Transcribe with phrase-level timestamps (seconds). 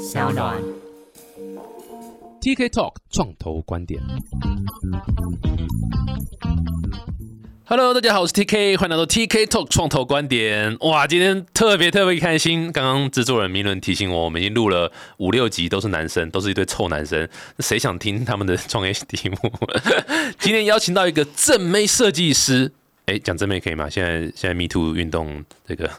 [0.00, 0.56] 小暖。
[2.40, 4.00] TK Talk 创投观点。
[7.66, 10.74] Hello，大家好，我是 TK，欢迎来到 TK Talk 创投观点。
[10.80, 12.72] 哇，今天特别特别开心！
[12.72, 17.28] 刚刚制作人明伦提醒我，我们已经录了五六集，都是男生，都是一堆臭男生。
[17.58, 19.36] 谁想听他们的创业题目？
[20.40, 22.72] 今天邀请到一个正妹设计师。
[23.10, 23.90] 哎，讲正面可以吗？
[23.90, 25.90] 现在现在 Me Too 运动这个，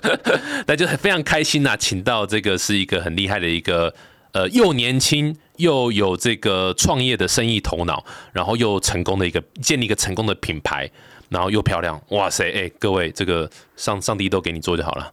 [0.68, 3.94] 那就非常开心呐、请到这个是一个很厉害的一个
[4.32, 10.86] 呃，又年轻又有这个创业的生意头脑，然后又成功的一个建立一个成功的品牌，
[11.30, 12.52] 然后又漂亮，哇塞！
[12.52, 15.10] 哎，各位，这个上上帝都给你做就好了。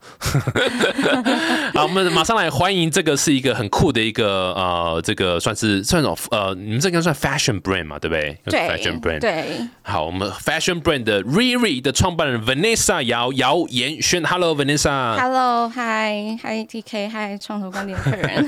[1.73, 8.37] 好，我们马上来欢迎这个是一个很酷的一个呃，这个算是算种呃，你们这个算 fashion brand 嘛，对不对？
[8.43, 9.19] 对 fashion brand。
[9.19, 9.45] 对，
[9.83, 15.17] 好，我们 fashion brand 的 Riri 的创办人 Vanessa 姚姚妍轩 Hello Vanessa。
[15.17, 18.47] Hello，Hi，Hi T K，Hi 创投观点客人。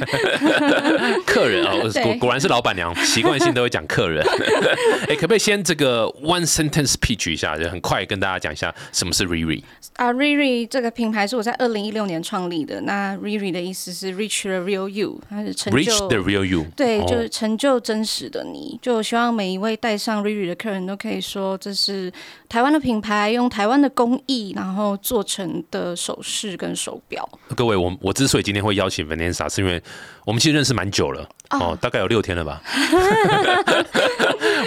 [1.26, 4.26] 客人啊，对果果然是老板娘，习惯性都会讲客人。
[5.08, 9.64] 哎，可不可以先这个 one sentence pitch 一下，就很快跟大家讲一下什么是 Riri？
[9.96, 12.82] 啊，Riri 这个品牌是我在二零一六年创立的。
[12.82, 16.66] 那 Riri 的意思是 Reach the real you，它是成 Reach the real you。
[16.76, 18.78] 对，哦就是成就真实的你。
[18.82, 22.12] 就我希望每一位带上 Riri 的客人都可以说，这是
[22.48, 27.28] 台湾的品牌，用台湾的工艺，然后做成的首饰跟手表。
[27.56, 29.82] 各位，我我之所以今天会邀请 Vanessa，是因为
[30.26, 32.62] 我们其实认识蛮久了哦，大概有六天了吧。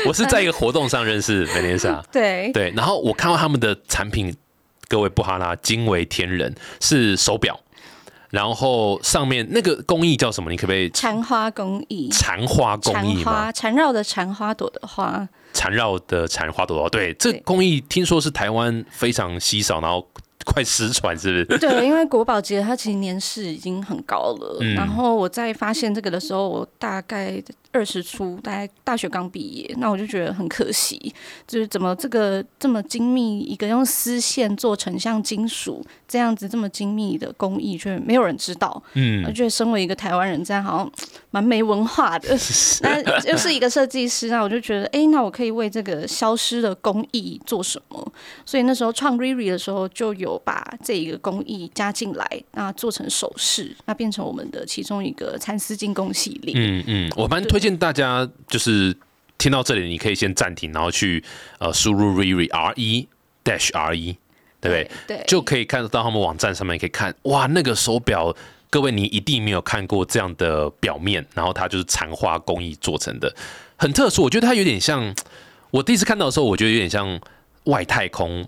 [0.07, 4.35] 我是在一个活动上认识 Vanessa，对，对，然后我看到他们的产品，
[4.93, 7.59] 各位布哈拉惊为天人，是手表，
[8.29, 10.51] 然后上面那个工艺叫什么？
[10.51, 12.11] 你可不可以缠花工艺。
[12.11, 13.33] 缠花工缠艺吗？
[13.33, 20.07] 花缠绕的缠花朵的花，缠绕的缠花朵，对，这对工艺听说是台湾非常稀少，然后
[20.45, 21.59] 快失传，是不是？
[21.59, 24.59] 对，因为国宝级它其实年事已经很高了。
[24.61, 31.13] 嗯然后我在发现这个的时候，我大概二十出，大概大学刚毕业，那我就觉得很可惜，
[31.47, 38.71] 就是怎么这个这么精密，一个用丝线做成像金属这样子这么精密的工艺，却没有人知道。
[38.71, 40.93] 我嗯，觉得身为一个台湾人，这样好像
[41.31, 42.29] 蛮没文化的。
[42.83, 48.13] 那又是一个设计师，那我就觉得，哎、那我可以为这个消失的工艺做什么？
[48.45, 56.55] 所以那时候创 Riri 的时候，就有把这一个工艺加进来，那做成首饰，那变成我们的其中一个蚕丝精工系列。
[56.57, 58.95] 嗯嗯，我蛮推荐大家，就是
[59.39, 61.25] 听到这里，你可以先暂停，然后去
[61.59, 63.09] 呃输入 Riri R E
[63.45, 64.19] dash R E，
[64.61, 65.17] 对不对？
[65.17, 68.35] 对，就可以看得到他们网站上面可以看，哇，那个手表，
[68.69, 73.35] 各位你一定没有看过这样的表面，然后它就是缠花工艺做成的，
[73.77, 74.23] 很特殊。
[74.23, 75.15] 我觉得它有点像，
[75.71, 77.21] 我第一次看到的时候，我觉得有点像
[77.65, 78.47] 外太空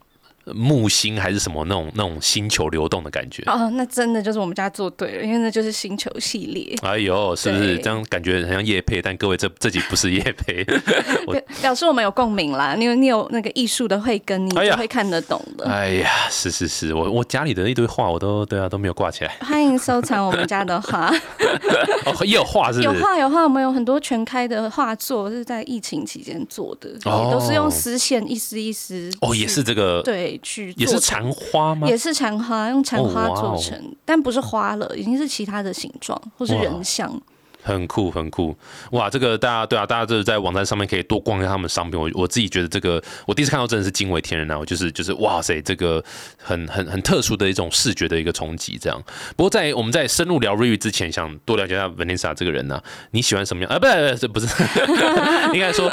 [0.53, 3.43] 木星还是什么那种那种星球流动的感觉。
[3.47, 6.75] 哦，那真的就是我们家做对了，因为那就是星球系列。
[6.83, 9.01] 哎呦，是不是这样感觉很像叶配？
[9.01, 10.65] 但各位这这集不是叶配，
[11.27, 15.69] 表表示我们有共鸣啦，因为你有那个艺术的慧根，你就会看得懂的。
[15.69, 21.13] 哎呀，是是是，我我家里的一堆画我都对啊都没有挂起来，欢迎收藏我们家的画。
[22.07, 22.93] 哦也有画是有？
[22.95, 31.89] 画有画，我们有很多全开的画作是在疫情期间做的，都是用丝线一丝一丝哦，也是这个，对去也是做成缠花吗？
[31.89, 37.21] 也是缠花，用缠花做成，但不是花了，已经是其他的形状或是人像。
[37.67, 38.55] 很酷，很酷，
[38.91, 39.09] 哇！
[39.09, 41.99] 这个大家对啊，大家就是在网站上面可以多逛一下他们商品。
[41.99, 44.59] 我我自己觉得这个，我第一次看到真的是惊为天人啊！
[44.59, 46.05] 我就是就是哇塞，这个
[46.37, 48.77] 很很很特殊的一种视觉的一个冲击。
[48.79, 49.03] 这样，
[49.35, 52.79] 不过在我们在深入聊 Riri 之前，想多了解一下 Vanessa 这个人呢、
[53.13, 53.73] 你喜欢什么样？
[53.73, 55.91] 啊，不是不是，不 是应该说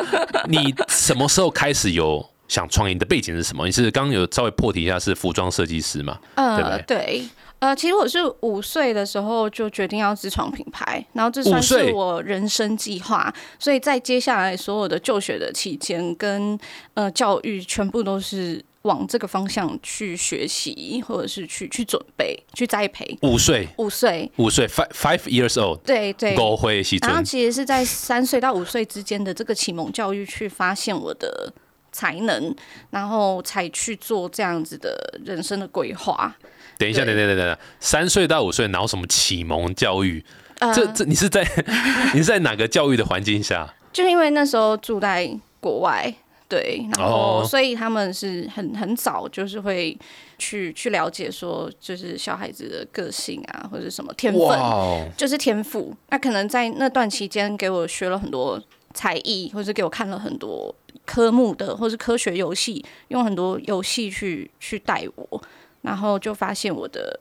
[0.50, 2.94] 你什么时候开始有想创业？
[2.94, 3.66] 你的背景是什么？
[3.66, 6.20] 你是刚刚有稍微破题一下，是服装设计师嘛？
[6.36, 7.24] 呃，对对。
[7.60, 16.60] 呃，其实我是五岁的时候就决定要自创品牌，然后这算是我人生计划，所以在接下来所有的就学的期间跟
[16.96, 23.16] 呃教育，全部都是往这个方向去学习，或者是去去准备、去栽培。
[23.22, 31.54] 五岁，五岁，五岁，five five years old，对对，高会西尊然后，其实是在三岁到五岁之间的这个启蒙教育，去发现我的
[31.92, 32.56] 才能，
[32.90, 36.36] 然后才去做这样子的人生的规划。
[36.78, 40.24] 等一下，等对等等等，三岁到五岁然后什么启蒙教育？
[40.60, 41.44] 呃这这你是在
[42.14, 43.72] 你是在哪个教育的环境下？
[43.92, 45.30] 就因为那时候住在
[45.60, 46.14] 国外，
[46.48, 49.98] 对，然后哦所以他们是很很早就是会
[50.38, 55.96] 去去了解说，就是小孩子的个性啊，或者什么天分，哦，就是天赋。
[56.10, 58.62] 那可能在那段期间给我学了很多
[58.94, 60.74] 才艺，或者给我看了很多
[61.06, 65.42] 科目的，或是科学游戏，用很多游戏去去带我，
[65.82, 67.20] 然后就发现我的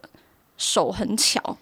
[0.57, 1.57] 手很巧。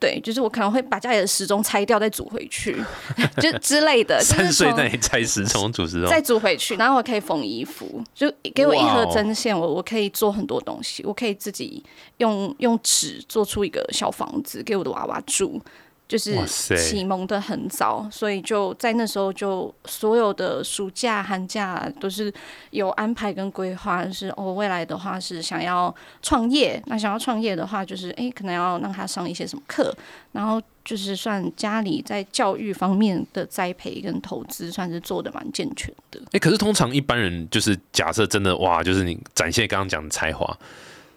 [0.00, 2.76] 对，就是我可能会把家里的时钟拆掉再组回去，
[3.40, 4.20] 就之类的。
[4.20, 11.80] 三岁在那里拆时钟组时钟，再组回去，然后我可以缝衣服，就给我一盒针线，我我可以做很多东西，我可以自己
[12.16, 15.62] 用用纸做出一个小房子给我的娃娃住。
[16.12, 16.36] 就是
[16.76, 22.30] 启蒙的很早，所以就在那时候就所有的暑假、寒假都是
[22.68, 29.90] 有安排跟规划，就是哦，未来的话是想要创业，那想要创业的话，就是诶，可能要让他上一些什么课，
[30.32, 36.20] 然后就是算家里在教育方面的栽培跟投资，算是做的蛮健全的。
[36.32, 40.58] 哎、可是通常一般人就是假设真的哇，就是你展现刚刚讲的才华，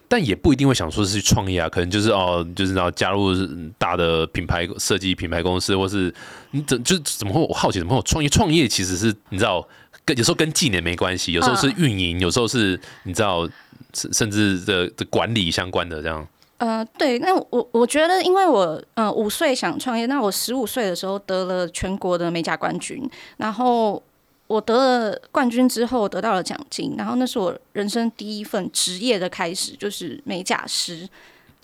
[0.07, 6.13] 但也不一定会想说是去创业啊，可能就是哦，就是然后加入嗯大的品牌设计品牌公司，或是
[6.51, 8.29] 你怎就是怎么会我好奇怎么会有创业？
[8.29, 9.67] 创业其实是你知道
[10.03, 13.47] 跟有时候跟技能没关系，有时候是运营，有时候是你知道
[13.93, 16.27] 甚甚至的的管理相关的这样。
[16.57, 24.01] 呃，对，那我我觉得，因为我呃五岁想创业，那我十五岁的时候得了全国的美甲冠军，然后
[24.47, 31.07] 我得了冠军之后得到了奖金，然后那是我人生第一份职业的开始，就是美甲师。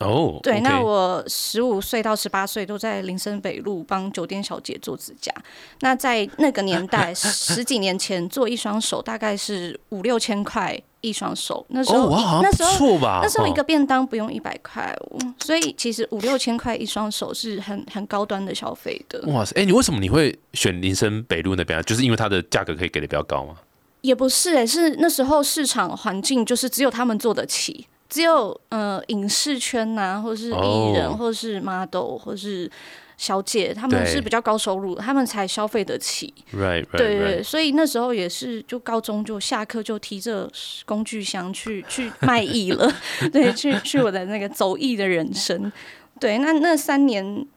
[0.08, 5.34] 哦，对那我十五岁到十八岁都在林森北路帮酒店小姐做指甲。
[5.82, 12.10] 那在那个年代， 十几年前做一双手大概是五六千块一双手，那时候、
[12.42, 13.20] 那时候错吧？
[13.24, 21.82] 那时候一哦个便当不用一百块哦，所以其实五六千块一双手是很很高端的消费的，哇塞，哎、你为什么你会选林森北路那边啊？
[21.84, 23.56] 就是因为它的价格可以给的比较高吗？
[24.02, 32.70] 也不是哎、是那时候市场环境就是只有他们做得起，只有呃影视圈呐、或是艺人，哦或是 model，或是
[33.16, 36.34] 小姐，他们是比较高收入，他们才消费得起。
[36.54, 40.52] Right, right, 对.对，所以那时候也是，就高中就下课就提着
[40.86, 42.92] 工具箱去去卖艺了，
[43.32, 45.72] 对，去去我的那个走艺的人生。
[46.20, 47.48] 对，那那三年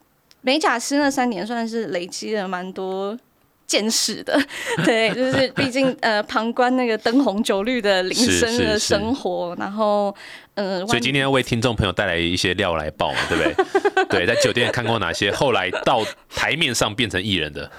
[0.42, 3.18] 美甲师那三年算是累积了蛮多。
[3.66, 4.38] 见识的，
[4.84, 10.14] 对，就是毕竟呃，旁观那个灯红酒绿的林是森的生活，然后
[10.54, 14.04] 呃，所以今天要为听众朋友带来一些料来爆嘛，对不对？
[14.08, 17.70] 对，在酒店看过哪些后来到台面上变成艺人的？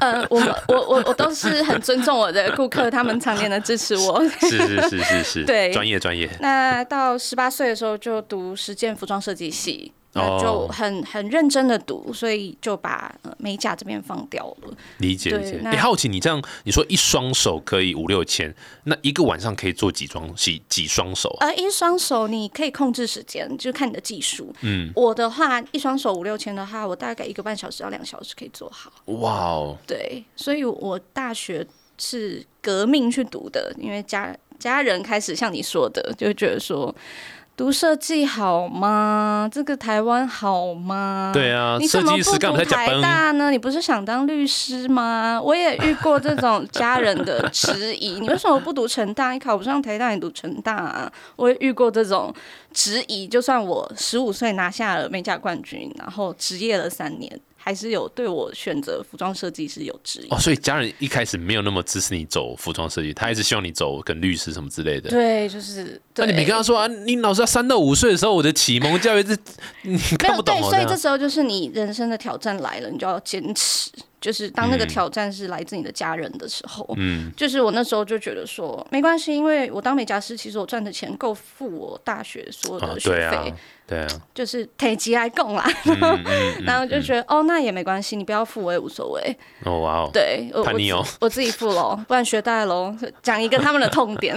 [0.00, 6.28] 呃，我我我我都是很尊重我的顾客，他们常年的支持我，是是是是是， 对专业专业。
[6.40, 14.74] 那到十八岁的时候就读实践服装设计系，就很很认真的读，所以就把呃美甲这边放掉了。
[14.98, 15.60] 理解理解。
[15.62, 21.48] 那你好奇你这样，你说一双手可以五六千，那一个晚上可以做几双几几双手啊？
[21.48, 24.54] 而一双手你可以控制时间，就看你的技术。
[24.60, 28.92] 嗯，我的话，一双手五六千的话，我大概一个半小时到两个小时可以做好。
[29.06, 31.66] 哇哦，对，所以我大学
[31.98, 36.94] 是革命去读的，因为家家人开始像你说的，就觉得说。
[37.56, 39.48] 读设计好吗？
[39.52, 41.30] 这个台湾好吗？
[41.32, 43.48] 对啊你怎么不读台大呢？
[43.52, 45.40] 你不是想当律师吗？
[45.40, 49.30] 我也遇过这种家人的质疑， 你为什么不读成大？
[49.30, 51.12] 你考不上台大，你读成大啊？
[51.36, 52.34] 我也遇过这种
[52.72, 60.28] 质疑，就算我十五岁拿下了美甲冠军，然后职业了三年，还是有对我选择服装设计师有质疑。
[60.28, 65.08] 哦，所以家人一开始没有那么支持你走服装设计，他一直希望你走跟律师什么之类的。
[65.08, 66.26] 对，就是对。
[66.26, 66.86] 那你没跟他说啊？
[66.86, 69.34] 你老师要三到五岁的时候，我的启蒙教育是，
[69.80, 70.70] 你看不懂哦。
[70.70, 73.90] 所以这时候就是你人生的挑战来了，你就要坚持。
[74.24, 83.56] 就是当那个嗯挑战是来自你的家人的时候，嗯，就是我那时候就觉得说没关系，因为我当美甲师，其实我赚的钱够付我大学所有啊的，学费，对啊，
[83.86, 85.70] 对啊，就是体积来供啦。
[85.84, 89.36] 嗯嗯嗯 然后就觉得、哦，那也没关系，你不要付我也无所谓。
[89.64, 92.96] 哦哇哦，对，我我自我自己付喽， 不然学贷喽。
[93.22, 94.34] 讲一个他们的痛点，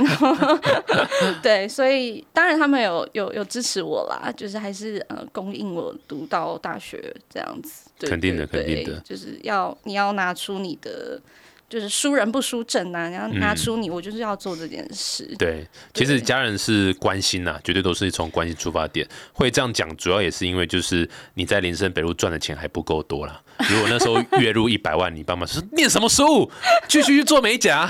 [1.41, 7.86] 对，所以当然他们有有有支持我啦，就是还是呃供应我读到大学这样子。
[7.97, 11.21] 对肯定的对肯定的对就是要你要拿出你的。
[11.69, 15.23] 就是输人不输阵呐、然后拿嗯出你，我就是要做这件事。
[15.37, 19.05] 对，其实家人是关心呐、绝对都是从关心出发点。
[19.33, 23.41] 会这样讲，主要也是因为就是你在林森北路赚的钱还不够多啦。
[23.69, 26.49] 如果那时候月入一百万，你爸妈说念什么书，
[26.87, 27.89] 继续去做美甲，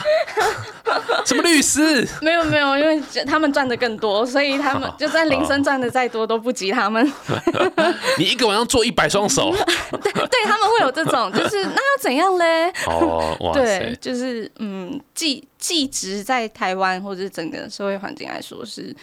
[1.26, 2.08] 什么律师？
[2.22, 7.06] 没有没有，因为他们赚的更多，所以他们就算林森赚的再多都不及他们。
[8.18, 9.52] 你一个晚上做一百双手，
[9.92, 12.72] 对他们会有这种，就是那要怎样嘞？
[12.86, 18.96] 哦，哇对，，就是嗯，技技职在台湾或者整个社会环境来说是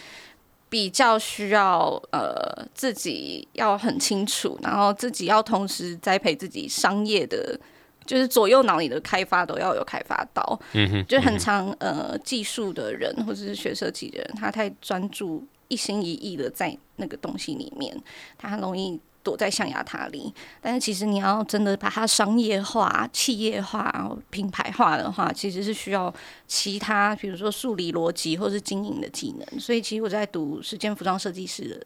[0.69, 7.59] 比较需要呃自己要很清楚，然后自己要同时栽培自己商业的。
[8.05, 17.99] 就是左右脑里的开发都要有开发到，嗯哼，就很常呃技术的人或者是学设计的人，他太专注一心一意的在那个东西里面，
[18.37, 20.33] 他很容易躲在象牙塔里。
[20.61, 26.13] 但是其实你要真的把它商业化、企业化、品牌化的话，其实是需要
[26.47, 29.59] 其他，比如说数理逻辑或是经营的技能。
[29.59, 31.81] 所以其实我在读时间服装设计师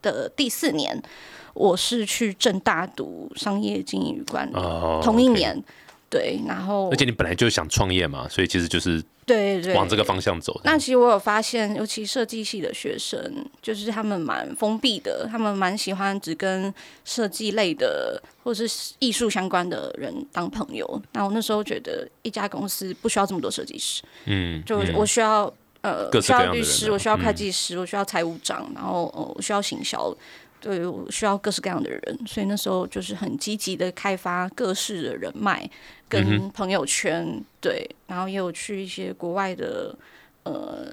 [0.00, 1.00] 的第四年，
[1.52, 5.62] 我是去正大读商业经营与管理，哦同一年。
[6.10, 10.60] 对，然后而且你本来就想创业嘛，所以其实就是对对往这个方向走。
[10.64, 13.20] 那其实我有发现，尤其设计系的学生，
[13.62, 18.66] 就是他们蛮封闭的，他们蛮喜欢只跟设计类的或是
[18.98, 21.00] 艺术相关的人当朋友。
[21.12, 30.12] 那我那时候觉得，一家公司不需要这么多设计师，嗯，就嗯我需要呃，需要律师，啊我需要会嗯计师，我需要财务长，然后呃，我需要行销。
[30.60, 35.70] 对，我需要各式各样的人，所以那时候就是很积极的开发各式的人脉嗯
[36.08, 39.94] 跟朋友圈，对，然后也有去一些国外的
[40.42, 40.86] 呃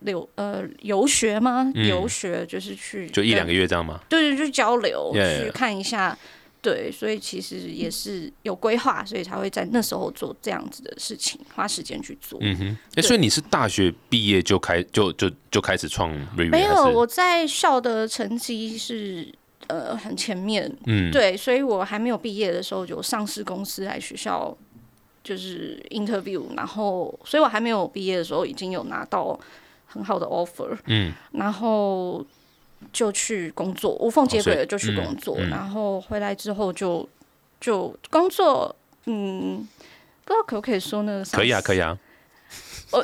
[0.00, 1.70] 留呃游学吗？
[1.74, 4.00] 嗯游学就是去就一两个月，这样吗？
[4.08, 6.16] 对对，去交流 Yeah, 去.看一下，
[6.60, 12.38] 对，所以其实也是有规划，所以才会在那时候做这样子的事情，花时间去做。
[12.42, 16.10] 嗯哼，哎，所以你是大学毕业就开就就就开始创？
[16.36, 19.32] 没有，我在校的成绩是
[19.68, 21.12] 呃很前面，嗯。
[21.12, 24.56] 对，所以我还没有毕业的时候，有上市公司来学校
[25.22, 29.38] 就是 interview，然后，所以我还没有毕业的时候，已经有拿到
[29.86, 31.12] 很好的 offer，嗯。
[31.32, 32.26] 然后
[32.92, 37.08] 就去工作，无缝接轨的就去工作，嗯嗯然后回来之后就
[37.60, 38.74] 就工作，
[39.06, 39.66] 嗯，
[40.24, 41.98] 不知道可不可以说那个可以啊，可以，啊。
[42.90, 43.02] 我，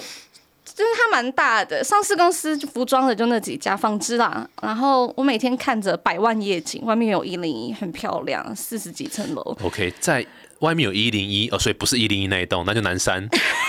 [0.65, 4.49] 就是它蛮大的，上市公司服装的就那几家，纺织啦。
[4.63, 9.57] 然后我每天看着百万夜景，外面有一零一，很漂亮，四十几层楼。
[9.63, 10.27] OK，在
[10.61, 13.29] 外面有一零一哦，所以不是一零一那一栋，那就南山，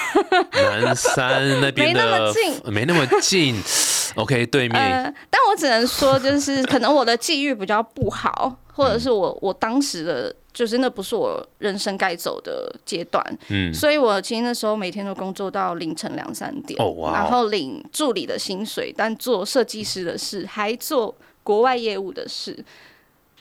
[0.53, 2.73] 南山那边的没那么近。
[2.73, 3.55] 没那么近。
[4.15, 13.73] OK，对面、呃，但我只能说，就是可能我的际遇比较不好，或者是我我当时的就是那不是我人生该走的阶段，嗯。
[13.73, 17.13] 所以我其实那时候每天都工作到凌晨两三点，哦哇哦。
[17.13, 21.13] 然后领助理的薪水，但做设计师的事，还做
[21.43, 22.63] 国外业务的事。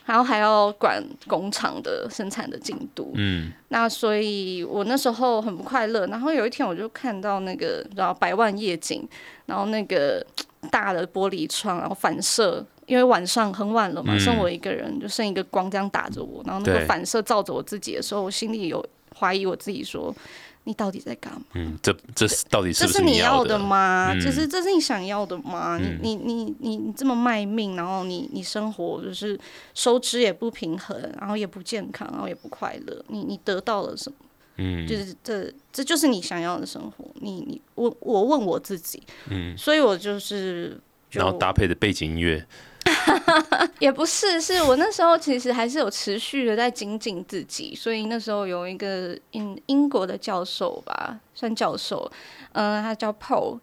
[0.05, 6.05] 然后还要管工厂的生产的进度，嗯那所以我那时候很不快乐。
[6.07, 9.07] 然后有一天我就看到那个，然后百万夜景，
[9.47, 10.25] 然后那个
[10.69, 18.85] 大的玻璃窗，然后反射，因为晚上很晚了嘛，嗯剩我一个人，就剩一个光这样打着我，然后那个反射照着我自己的时候，我心里有
[19.17, 20.15] 怀疑我自己说。
[20.65, 21.41] 你到底在干嘛？
[21.53, 23.57] 嗯，这这是到底是这是你要的？
[23.57, 24.11] 吗？
[24.13, 25.79] 嗯就是这是你想要的吗？
[25.81, 29.39] 嗯你你你你你这么卖命，然后你你生活就是
[29.73, 34.17] 收支也不平衡，然后也不健康，然后也不快乐，你你得到了什么？
[34.57, 37.05] 嗯就是这这就是你想要的生活。
[37.15, 40.79] 你你我我问我自己，嗯，所以我就是
[41.09, 42.45] 就然后搭配的背景音乐，
[43.79, 52.11] 也不是，是我那时候其实还是有持续的在精进自己，所以那时候有一个英英国的教授吧，算教授，
[52.53, 53.59] 嗯、他叫 Paul，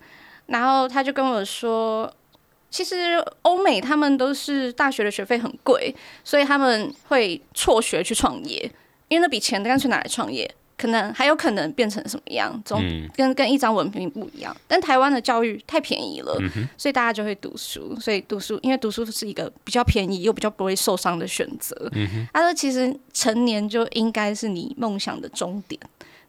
[0.46, 2.12] 然后他就跟我说。
[2.70, 8.58] 其实欧美他们都是大学的学费很贵，所以他们会辍学去创业，
[9.08, 10.50] 因为那笔钱干脆拿来创业，
[10.82, 14.56] 可能还有可能变成什么样，总嗯跟跟一张文凭不一样。
[14.66, 17.96] 但台湾的教育太便宜了，嗯，所以大家就会读书。
[18.00, 21.88] 所以读书，因为读书是一个比较便宜又比较不会受伤的选择。
[21.92, 25.80] 嗯，他说，其实成年就应该是你梦想的终点，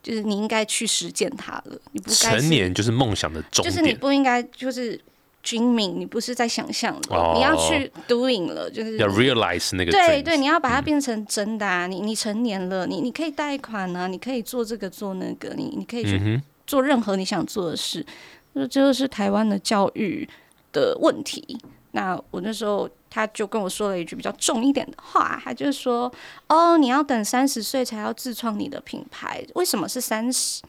[0.04, 1.76] 就是你应该去实践它了。
[1.94, 5.02] 你不该成年就是梦想的终点就是你，不应该就是
[5.44, 6.96] 军民，你不是在想象
[7.36, 11.86] 你要去 doing 了，就是要 realize 那个对对，你要把它变成真的啊！
[11.86, 18.04] 你你成年了，你你可以贷款啊，你可以做这个做那个，你你可以去做任何你想做的事。
[18.56, 20.28] 这这就是台湾的教育
[20.72, 21.58] 的问题。
[21.92, 26.12] 那我那时候他就跟我说了一句比较重一点的话，他就是说
[26.48, 30.64] ：“哦，你要等三十岁才要自创你的品牌，为什么是三十？”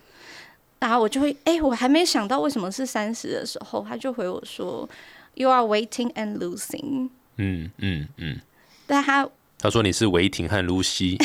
[0.85, 4.87] 然后我就会，哎、我还没想到为什么是三十的时候，他就回我说
[5.33, 7.09] ：“You are waiting and losing。
[7.38, 8.38] 嗯嗯嗯，”
[8.87, 9.26] 但他
[9.59, 11.17] 他说你是维廷和露西，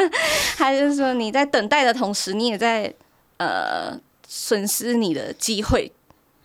[0.58, 2.92] 他就是说你在等待的同时，你也在
[3.38, 5.90] 呃损失你的机会。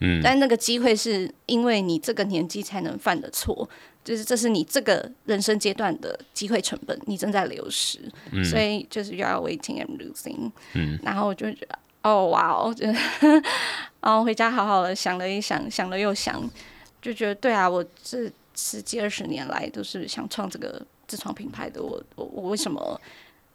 [0.00, 3.68] 嗯但那个机会是因为你这个年纪才能犯的错，
[4.02, 8.00] 就是这是你这个人生阶段的机会成本，你正在流失，
[8.32, 10.50] 嗯所以就是 you are waiting and losing。
[10.72, 12.86] 嗯然后我就觉得，哦哇哦，就
[14.00, 16.40] 然后回家好好的想了一想，想了又想，
[17.02, 23.00] 就觉得对啊，我这十几二十年来都是想创这个自创品牌的，我我我为什么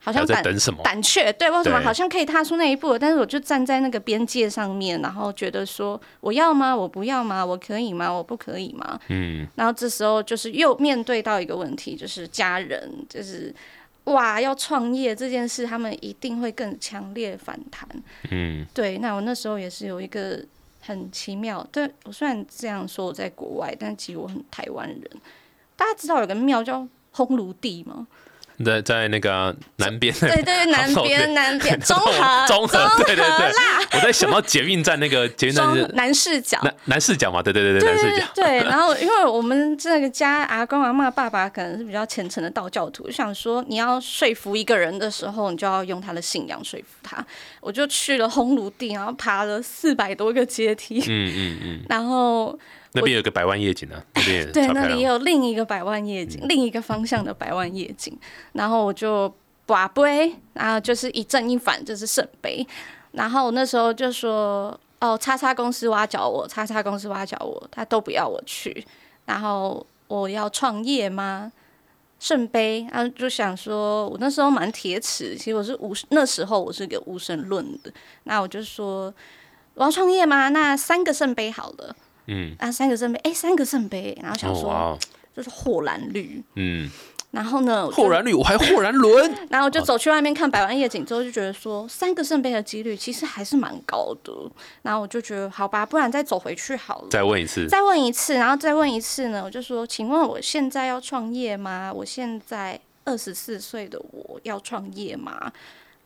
[0.01, 0.81] 好像胆什么？
[0.83, 2.97] 胆怯，对，为什么好像可以踏出那一步？
[2.97, 6.75] 但是我就站在那个边界上面，然后觉得说，我要吗？
[6.75, 7.45] 我不要吗？
[7.45, 8.11] 我可以吗？
[8.11, 8.99] 我不可以吗？
[9.09, 13.53] 嗯，然后这时候就是又面对到一个问题，就是家人，就是
[14.09, 17.87] 哇，要创业这件事，他们一定会更强烈反弹。
[18.31, 20.43] 嗯，对，那我那时候也是有一个
[20.81, 25.01] 很奇妙，对我虽然这样说我在国外，但其实我很台湾人。
[25.75, 28.07] 大家知道有个庙叫烘炉地吗？
[28.65, 33.25] 在在那个南边，对对对，南边 南边 中和中和，对对对。
[33.25, 36.59] 啦， 我在想到捷运站那个捷运站中是南视角。
[36.63, 47.25] 南南视角嘛，对对对对，对南视角，对对，然后因为我们这个家阿公阿妈爸爸可能是比较虔诚的道教徒，就想说你要说服一个人的时候，你就要用他的信仰说服他。
[47.61, 52.57] 我就去了烘炉地，然后爬了四百多个阶梯，嗯嗯嗯，然后
[52.93, 58.17] 那边有个百万夜景啊， 那边对那里也有另一个百万夜景，另一个方向的百万夜景。
[58.53, 59.33] 然后我就
[59.65, 62.65] 把杯，然后就是一正一反，就是圣杯。
[63.11, 68.85] 然后我那时候就说，哦，叉叉公司挖角我，叉叉公司挖角我，他都不要我去。
[69.25, 71.51] 然后我要创业吗？
[72.19, 77.91] 圣杯，然后就想说，我那时候蛮铁齿，其实我是无那时候我是个无神论的。
[78.23, 79.13] 那我就说，
[79.75, 80.49] 我要创业吗？
[80.49, 81.95] 那三个圣杯好了。
[82.29, 84.97] 嗯，啊，三个圣杯，哎、三个圣杯，然后想说、
[85.35, 86.89] 就是霍然绿，嗯，
[87.31, 94.31] 然后呢，霍然绿，我还霍然轮， 然后我就走去外面看百万夜景之后，就觉得说三个圣杯的几率其实还是蛮高的。
[94.83, 97.07] 然后我就觉得好吧，不然再走回去好了。
[97.09, 99.43] 再问一次，再问一次，然后再问一次呢？
[99.43, 101.91] 我就说，请问我现在要创业吗？
[101.91, 105.51] 我现在二十四岁的我要创业吗？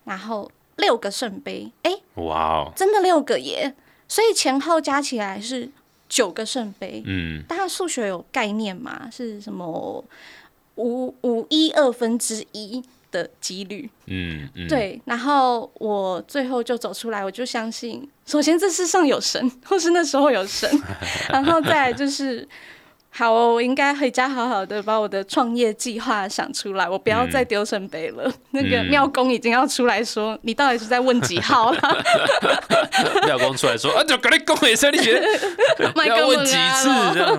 [0.06, 3.74] 然后六个圣杯，哎、哇哦，真的六个耶！
[4.10, 5.70] 所以前后加起来是
[6.14, 7.02] 九个圣杯。
[7.08, 9.10] 嗯，大家数学有概念吗？
[9.12, 9.66] 是什么
[10.76, 13.90] 五五一二分之一的几率？
[14.06, 20.70] 嗯嗯，对，然后我最后就走出来，我就相信，首先这世上有神，或是那时候有神，
[21.34, 22.48] 然后再来就是。
[23.16, 28.32] 好哦，我应该回家好好的把我的创业计划想出来，我不要再丢圣杯了。
[28.52, 32.04] 那个嗯庙公已经要出来说，你到底是在问几号了？
[33.28, 37.38] 廖公出来说啊，就跟你讲一声，你觉得麦 要问几次啊这样？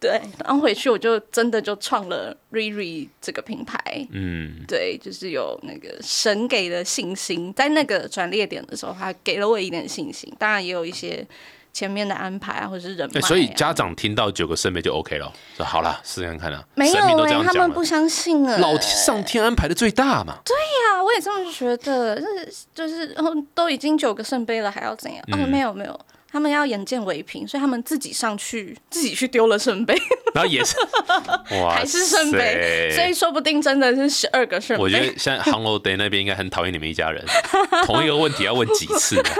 [0.00, 0.10] 对，
[0.42, 3.78] 然后回去我就真的就创了 Riri 这个品牌。
[4.12, 10.32] 嗯，对，就是有那个神给的信心，在那个转捩点的时候，他给了我一点信心。
[10.38, 11.26] 当然也有一些
[11.74, 18.56] 前面的安排啊，或者是人脉、哎，啊所以家长听到九个圣杯就 OK 了，说好了，试试看看啦，没有神明都哎、这样讲了他们不，相信啊。
[18.58, 20.54] 老上天安排的最大嘛，对
[20.88, 25.20] 啊，我也这么觉得，就是就是，哦，都已经九个圣杯了，还要怎样？
[25.32, 26.00] 哦，嗯没有没有。
[26.34, 29.94] 他们要眼见为凭，所以他们自己上去， 自己去丢了圣杯，
[30.34, 30.74] 然后也是，
[31.62, 34.82] 哇，还是圣杯，所以说不定真的是十二个圣杯。
[34.82, 37.24] 我觉得现在 h a n l o Day 那边应该很讨厌你们一家人，
[37.86, 39.30] 同一个问题要问几次啊？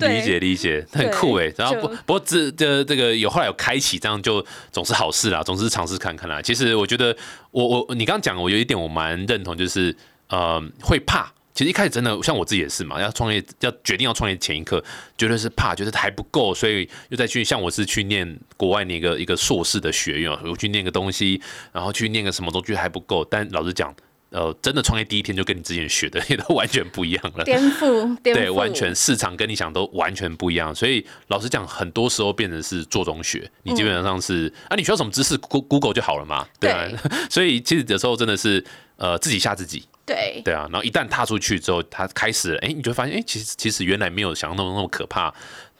[0.00, 1.50] 理解理解，很酷哎。
[1.56, 6.42] 然后不就不过这这这个有后来有开启，这样就总是好事啦，总是尝试看看啦。
[6.42, 7.16] 其实我觉得
[7.50, 9.96] 我我你刚刚讲，我有一点我蛮认同，就是
[10.28, 11.32] 呃会怕。
[11.52, 14.82] 其实一开始真的像我自己也是嘛，要创业要决定要创业前一刻，
[15.18, 21.40] 绝对是怕，觉得还不够，所以又再去像我是去念国外那个一个硕士的学院，我去念个东西，
[21.72, 23.24] 然后去念个什么都觉得还不够。
[23.24, 23.94] 但老实讲，
[24.30, 27.44] 呃，真的创业第一天就跟你之前学的也都 完全不一样了。
[27.44, 36.88] 颠覆，颠 覆，对，完全市场跟你想都完全不一样，所以老实讲，很多时候变成是做中学，你基本上是、啊，你需要什么知识，Go-，Google 就好了嘛，对啊，
[37.28, 38.64] 所以其实有时候真的是
[38.96, 39.82] 呃自己吓自己，
[40.14, 40.42] 对。
[40.44, 45.32] 对啊，然后一旦踏出去之后，他开始了，哎、你就会发现，哎、其实其实原来没有想象中那么可怕，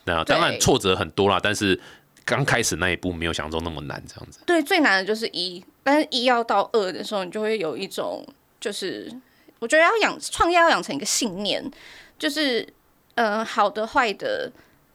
[0.05, 1.79] 那当然挫折很多啦，但是
[2.23, 8.25] 刚开始那一步没有想象中那么难，这样子，对，最难的就是一，但是一要到二的时候，你就会有一种，
[8.59, 9.11] 就是
[9.59, 11.63] 我觉得要养创业要养成一个信念，
[12.17, 12.67] 就是
[13.15, 14.51] 呃好的坏的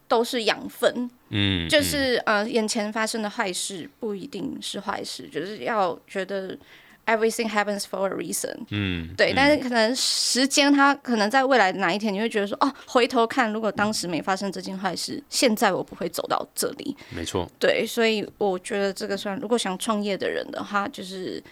[0.09, 6.57] 都是养分，嗯，就是呃眼前发生的坏事不一定是坏事，就是要觉得
[7.07, 8.55] everything happens for a reason。
[8.71, 16.97] 嗯，对，嗯但是可能时间它可能在未来的哪一天，你会觉得说，哦，回头看，如果当时没发生这件坏事，现在我不会走到这里。
[17.11, 21.43] 没错，对，所以我觉得这个算，如果想创业的人的话，就是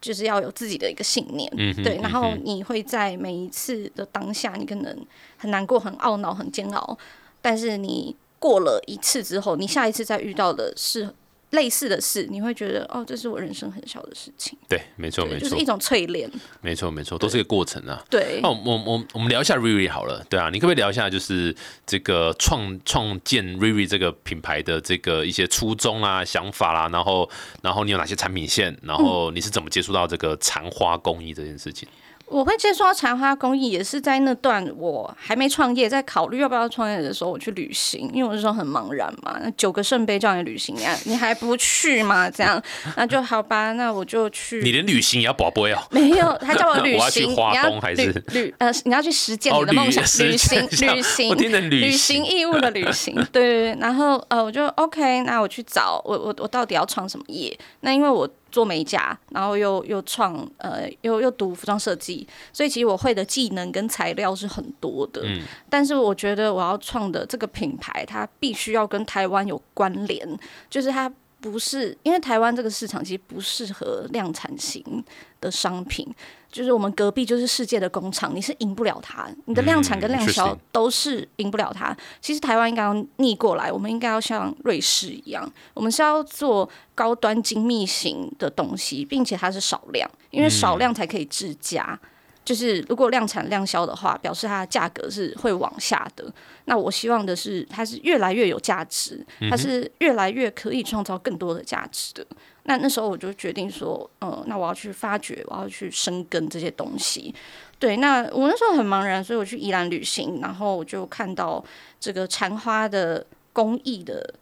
[0.00, 6.98] 就是要有自己的一个信念，嗯对，然后你会在每一次的当下，你可能很难过、很懊恼、很煎熬，
[7.40, 11.08] 但是你过了一次之后，你下一次再遇到的是
[11.52, 16.30] 类似的事，你会觉得哦，这是我人生很小的事情，对，没错没错就是一，种淬炼。
[16.60, 18.02] 没错没错，都是一个过程啊。
[18.10, 21.54] 对那，我我我我们聊一下 Riri 好了，对啊，你可不可以聊一下就是
[21.86, 27.28] 这个创创建 Riri 这个品牌的这个一些初衷啊、想法啦，然后
[27.62, 31.88] 然后你有哪些产品线，然后你是怎么接触到这个残花工艺这件事情？
[32.32, 39.38] 我会接触到残花工艺，也是在那段我还没创业，在考虑要不要创业的时候，我去旅行，因为我那时候很茫然嘛。
[39.42, 42.30] 那九个圣杯叫你旅行，你还你还不去吗？
[42.30, 42.60] 这样，
[42.96, 44.62] 那就好吧，那我就去。
[44.62, 45.78] 你连旅行也要宝贝哦。
[45.90, 50.62] 没有，他叫我旅 我要去行，要东还是旅旅呃，你要去实践哦你的梦想，旅旅行
[50.96, 53.78] 旅行，我听成旅旅行行义务的旅行， 对对对。
[53.80, 57.54] 然后呃，我就 OK，那我去找我我我到底要创什么业？
[57.80, 65.22] 那因为我做美甲，然后又又创呃又又读服装设计，所以其实我会的技能跟材料是很多的。
[65.24, 70.38] 嗯但是我觉得我要创的这个品牌，它必须要跟台湾有关联，
[70.68, 71.10] 就是它
[71.50, 75.04] 不是因为台湾这个市场其实不适合量产型
[75.40, 76.06] 的商品，
[76.50, 81.94] 就是我们隔壁就是世界的工厂，你是赢不了它，你的量产跟量销都是赢不了它。
[82.20, 91.98] 其实台湾应该要逆过来，我们应该要像瑞士一样，我们是要做高端精密型的东西，并且它是少量，因为少量才可以制价。
[92.44, 96.32] 就是如果量产量销的话，表示它的价格是会往下的。
[96.64, 102.26] 那我希望的是，它是越来越有价值，它是越来越可以创造更多的价值的。
[102.64, 107.34] 那那时候我就决定说，嗯，那我要去发掘，我要去深耕这些东西。
[107.78, 111.64] 对，那我那时候很茫然，所以我去宜兰旅行，然后我就看到
[111.98, 114.34] 这个缠花的工艺的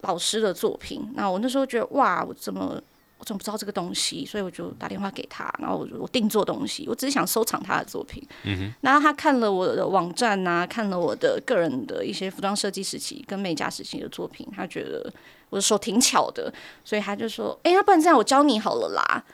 [0.00, 1.10] 老师的作品。
[1.14, 2.80] 那我那时候觉得，哇，我怎么
[3.18, 4.26] 我怎么不知道这个东西？
[4.26, 8.22] 所以我就打电话给他，然后我就我定做东西，我只是想收藏他的作品。
[8.44, 15.12] 嗯然后他看了我的网站啊、看了我的个人的一些服装设计时期跟美甲时期的作品，他觉得
[15.50, 16.52] 我的手挺巧的，
[16.84, 19.24] 所以他就说：“哎、要不然这样我教你好了啦。”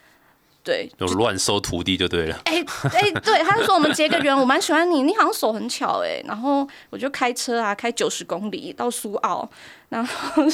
[0.64, 2.40] 对，就乱收徒弟就对了。
[2.44, 6.22] 哎哎，对，他就说我们结个缘，我蛮喜欢你，你好像手很巧哎。
[6.24, 9.48] 然后我就开车啊，开九十公里到苏澳，
[9.88, 10.44] 然后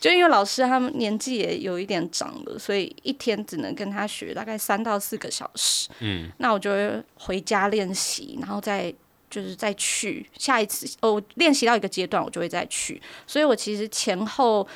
[0.00, 5.88] 就因为老师他们年纪也有一点长了，所以一天只能跟他学大概三到四个小时。
[5.98, 8.94] 嗯，那我就会回家练习，然后再
[9.28, 13.02] 就是再去下一次哦，我练习到一个阶段，我就会再去。
[13.26, 14.66] 所以我其实前后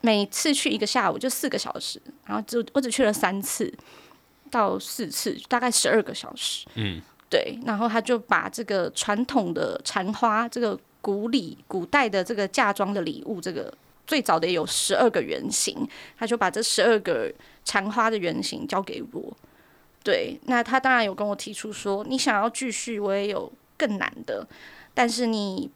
[0.00, 3.70] 每次去一个下午就四个小时，然后就我只去了三次
[4.50, 6.66] 到四次，大概十二个小时。
[6.74, 7.58] 嗯，对。
[7.64, 13.72] 然后他就把这个传统的缠花，这个古礼古代的这个嫁妆的礼物，这个
[14.06, 15.86] 最早的有十二个原型，
[16.18, 17.32] 他就把这十二个
[17.64, 19.36] 缠花的原型交给我。
[20.02, 24.46] 对，那他当然有跟我提出说，你想要继续，我也有更难的，
[24.94, 25.68] 但是你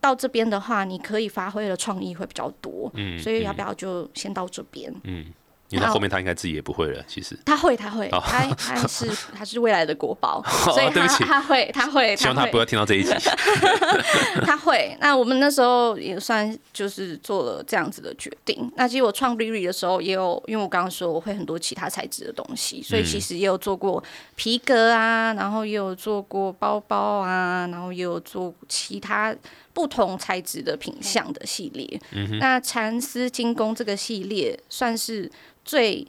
[0.00, 4.90] 到这边的话，你可以发挥的创意会比较多，嗯所以要不要就先到这边？
[5.04, 5.26] 嗯，
[5.68, 7.38] 因为他后面他应该自己也不会了，其实。
[7.44, 13.12] 他会，他会，哦他他是 他是未来的国宝，所以他对不起他会，他会，希望他不要听到这一集。
[14.44, 14.96] 他会。
[15.00, 18.70] 那我们那时候也算就是做了这样子的决定。
[18.76, 24.02] 那其实我创 Riri 的时候，也有因为我刚刚说我会很多其他材质的东西，所以其实也有做过
[24.36, 29.34] 皮革啊，然后也有做过包包啊，然后也有做其他
[29.78, 32.00] 不同材质的品相的系列。
[32.40, 35.30] 那蚕丝精工这个系列算是
[35.64, 36.04] 最。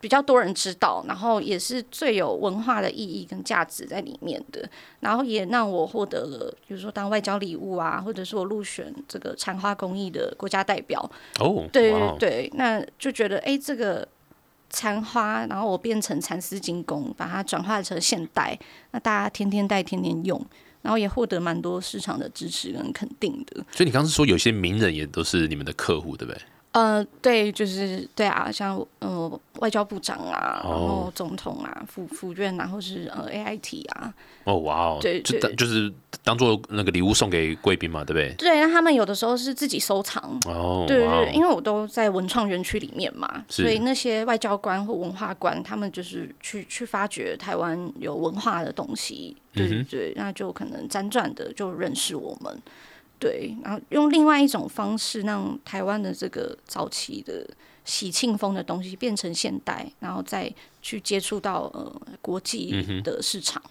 [0.00, 4.64] 比较多人知道，然后也是最有文化的意义跟价值在里面的，
[5.00, 11.00] 然后也让我获得了，比如说当外交礼物啊，或者是我入选这个禅花工艺的国家代表，
[11.40, 14.06] 哦，对对对，那就觉得哎、诶这个
[14.70, 18.56] 残花，然后我变成蚕丝精工，把它转化成现代，
[18.92, 20.40] 那大家天天戴，天天用，
[20.88, 23.56] 然后也获得蛮多市场的支持跟肯定的。
[23.72, 26.40] 所以你刚刚是说有些名人也都是你们的客户，对不对？
[26.72, 31.06] 呃，对，就是对啊，像呃外交部长啊，然哦。
[31.06, 34.12] 后总统啊，府府院啊，或是呃 AIT 啊，
[34.44, 38.34] 哦，哇哦，就对就当就是当做那个礼物送给贵宾嘛，对不对？
[38.36, 52.62] 对，那他们有的时候是自己收藏，哦，对对哦，因为我都在文创园区里面嘛，所以那些外交官或文化官，他们就是去去发掘台湾有文化的东西，对对，那就可能辗转的就认识我们，
[53.18, 57.44] 对，然后用另外一种方式让台湾的这个早期的
[57.84, 63.62] 喜庆风的东西变成现代，然后再去接触到呃国际嗯的市场，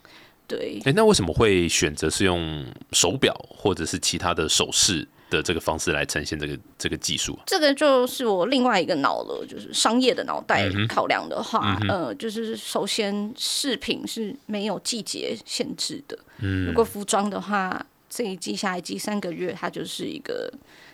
[0.47, 7.43] 对，哎，那为什么会选择是用手表或者是其他的首饰的这个方式来呈现这个这个技术啊？
[7.45, 16.65] 这个就是我另外一个脑了，就是商业的脑袋嗯考量的话，呃，就是首先饰品是没有季节限制的，嗯。
[16.65, 20.51] 如果服装的话，这一季、下一季三个月，它就是一个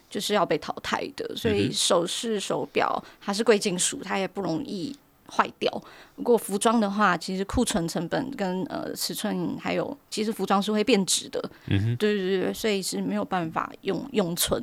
[0.09, 1.35] 就是要被淘汰的。
[1.35, 4.95] 所以首饰、手表它是贵金属，它也不容易
[5.27, 5.71] 坏掉。
[6.15, 11.39] 如果服装的话，其实库存成本跟呃尺寸还有，其实服装是会变质的。
[11.67, 14.61] 嗯哼，对对对，所以是没有办法用永存。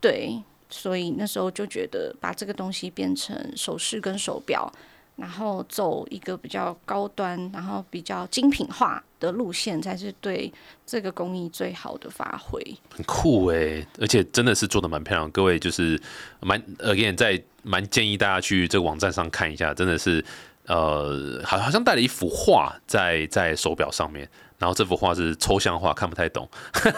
[0.00, 4.70] 对，所以那时候就觉得把这个东西变成首饰跟手表。
[5.18, 10.50] 然后走一个比较高端，然后比较精品化的路线，才是对
[10.86, 12.62] 这个工艺最好的发挥。
[12.94, 15.30] 很酷哎，而且真的是做的蛮漂亮。
[15.32, 16.00] 各位就是
[16.40, 20.24] 蛮 again 在蛮建议大家去这个网站上看一下，真的是
[20.66, 24.28] 呃，好好像带了一幅画在在手表上面。
[24.58, 26.48] 然后这幅画是抽象画，看不太懂，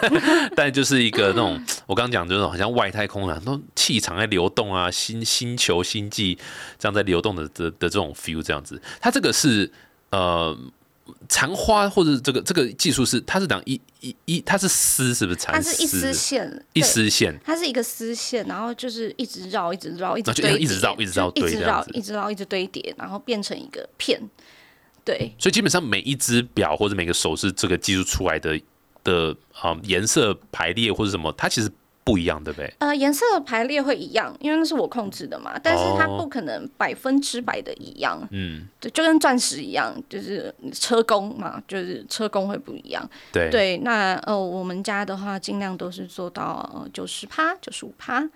[0.55, 6.37] 但就是一个那种我刚刚讲，就是好像外太空啊，很多气场在流动啊，星星球星际
[6.79, 8.81] 这样在流动的的的这种 feel 这样子。
[8.99, 9.71] 它这个是
[10.09, 10.57] 呃
[11.29, 15.53] 残花或者这个这个技术是它是讲一一一它是丝是不是蚕？
[15.53, 24.19] 它是一丝线，一丝线，它是一个丝线，然后就是一直绕，一直绕，一直堆，一直绕，一直绕，一直绕，一直绕，一直堆叠，然后变成一个片。
[25.03, 28.59] 对，所以基本上每一只表或者每个首饰这个技术出来的
[29.03, 31.71] 的啊颜色排列或者什么，它其实
[32.03, 32.71] 不一样，对不对？
[32.79, 38.27] 呃，颜色排列会一样，因为那是我控制的嘛，但是它不可能百分之百的一样。
[38.31, 43.07] 嗯，对，就跟钻石一样，就是车工嘛，就是车工会不一样。
[43.31, 48.27] 对对，那呃，我们家的话尽量都是做到九十趴、九十五趴。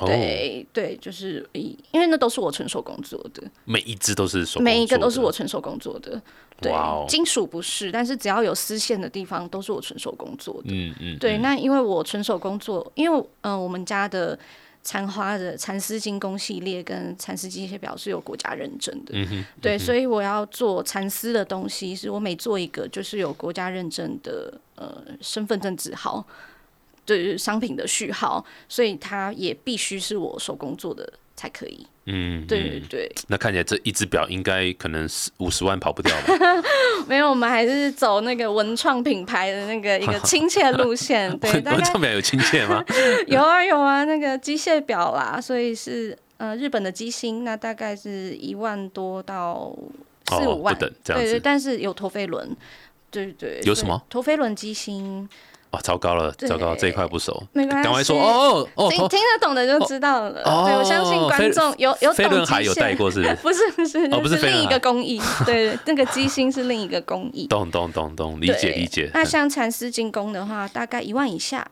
[0.00, 6.20] 对对，就是因因为那都是我纯手工做的，每一只都是手，每一个都是我纯手工作的。
[6.60, 6.72] 对，
[7.08, 10.68] 金属不是，但是只要有丝线的地方都是我纯手工做的。
[10.68, 11.18] 嗯嗯。
[11.18, 14.38] 对，那因为我纯手工作，因为嗯，我们家的
[14.82, 19.12] 蚕花的蚕丝精工系列跟蚕丝机械表是有国家认证的。
[19.14, 19.44] 嗯哼。
[19.60, 26.24] 对，所以我要做蚕丝的东西，是我每做一个就是有国家认证的呃身份证字号。
[27.04, 31.86] 对商品的序号，所以它也必须是我手工做的才可以。
[32.06, 33.12] 嗯，对对对。
[33.28, 36.34] 那看起来这一只表应该可能是五十万跑不掉吧？
[37.06, 41.30] 没有，我们还是走那个文创品牌的那个一个亲切路线。
[41.38, 42.84] 对，文创表有亲切吗？
[43.28, 49.72] 有啊有啊，那个机械表啦，所以是呃日本的机芯，那大概是一万多到
[50.28, 52.56] 四五万，对对，但是有陀飞轮，
[53.12, 53.60] 对对。
[53.62, 54.02] 有什么？
[54.10, 55.28] 陀飞轮机芯。
[55.72, 60.42] 哦，糟糕了，糟糕，这一块不熟，没关系，赶快说哦哦，听听得懂的就知道了。
[60.44, 63.22] 对，我相信观众有有飞轮海有带过 是？
[63.42, 67.46] 不是不是，哦不是另一个工艺， 对，那个机芯是另一个工艺。
[67.46, 69.10] 懂懂懂懂，理解理解。
[69.14, 71.66] 那像蚕丝精工的话，大概一万以下。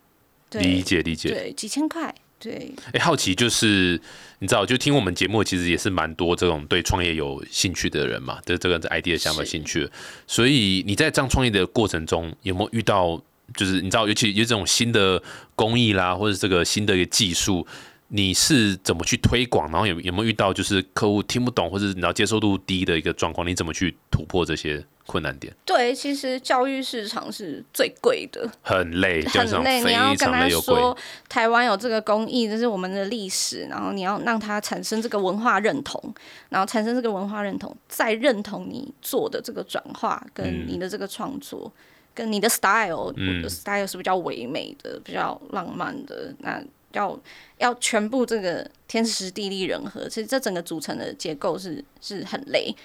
[0.53, 1.29] 理解理解。
[1.29, 2.15] 对，几千块。
[2.39, 2.73] 对。
[2.95, 4.01] 哎，好奇就是
[4.39, 9.87] 你知道，就听我们节目，其实也是蛮多这种对创业有兴趣的人嘛，对这个 idea 想法兴趣。
[10.27, 13.21] 所以你在这样创业的过程中，有没有遇到？
[13.55, 15.23] 就是你知道，尤其有这种新的
[15.55, 17.67] 工艺啦，或者这个新的一个技术，
[18.09, 19.71] 你是怎么去推广？
[19.71, 23.47] 然后有有没有遇到就是客户听不懂，或者你知道接受度低的一个状况？
[23.47, 25.53] 你怎么去突破这些困难点？
[25.65, 29.83] 对，其实教育市场是最贵的，很累，很累。
[29.83, 30.97] 你要跟他说
[31.29, 36.15] 台湾有这个工艺，这是我们的历史，然后你要让他产生这个文化认同，
[36.49, 41.73] 然后产生这个文化认同，再认同你做的这个转化跟你的这个创作。
[42.21, 46.31] 跟你的 style，我的 style 是比较唯美的，比较浪漫的。
[46.41, 47.19] 那要
[47.57, 52.77] 要全部这个天时地利人和，其实这整个组成的结构是是很累。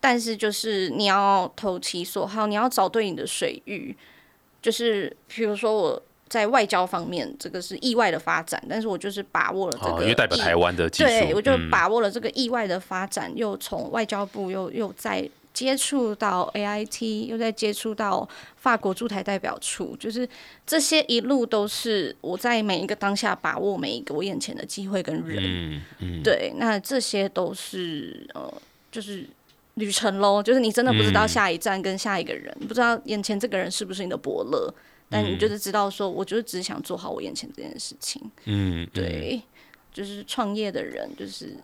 [0.00, 3.96] 但是就是你要投其所好，你要找对你的水域。
[4.60, 15.26] 就是比如说我在外交方面，这个是意外的发展，但是我就是把握了这个，因为代表台湾的技术，对我就把握了这个意外的发展，又从外交部又又在。
[15.54, 20.28] 接触到 A I T，又在接触到法国驻台代表处，就是
[20.66, 25.38] 这些一路都是我在每一个当下把握每一个我眼前的机会跟人。
[25.40, 26.22] 嗯嗯。
[26.24, 28.52] 对，那这些都是呃，
[28.90, 29.24] 就是
[29.74, 34.74] 旅程喽，就是你真的不知道下一站跟下一个人，不知道眼前这个人是不是你的伯乐，
[35.08, 38.20] 但你就是知道说，我就是只想做好我眼前这件事情。
[38.46, 38.84] 嗯。
[38.92, 39.40] 对，
[39.92, 41.56] 就是创业的人，就是。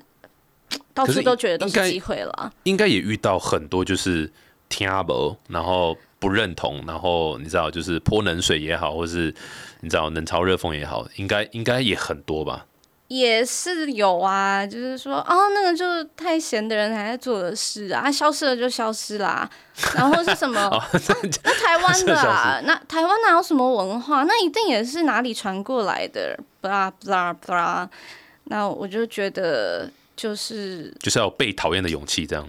[1.07, 4.31] 到处都觉得都是机会了，应该也遇到很多就是
[4.69, 9.35] 听不，然后不认同，然后你知道就是泼冷水也好，或是
[9.81, 12.67] 你知道冷嘲热讽也好，应该应该也很多吧？
[13.09, 19.51] 也是有啊，就是说哦，那个就是太闲的人还在做的事啊，消失了就消失啦。
[19.97, 20.71] 然后是什么？
[21.43, 24.23] 那台湾的啊， 那台湾哪有什么文化？
[24.23, 27.91] 那一定也是哪里传过来的，布拉布拉布拉。
[28.45, 29.91] 那我就觉得。
[30.21, 32.47] 就是就是要被讨厌的勇气，这样。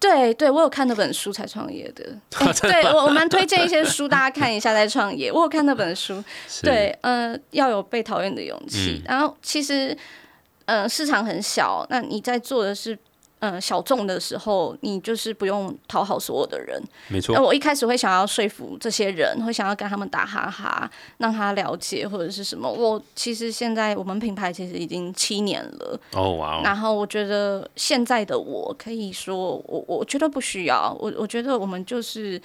[0.00, 2.04] 对对，我有看那本书才创业的。
[2.40, 5.30] 哎对我我蛮推荐一些书，大家看一下再创业。
[5.30, 9.00] 我有看那本书，是对，呃，要有被讨厌的勇气。
[9.00, 9.96] 嗯然后其实，
[10.64, 12.98] 呃，市场很小，那你在做的是。
[13.42, 16.80] 呃，小众的时候，你就是不用讨好所有的人。
[17.08, 22.70] 没错那，我一开始会想要说服这些人，会想要跟他们打哈哈，让他了解或者是什么。
[22.70, 32.40] 我其实现在我们品牌其实已经七年了，哦哇哦，然后我觉得现在的我可以说，我我觉得不需要，我我觉得我们就是